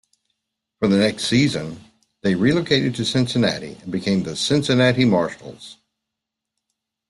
[0.79, 1.79] For the next season
[2.23, 5.77] they relocated to Cincinnati and became the Cincinnati Marshals.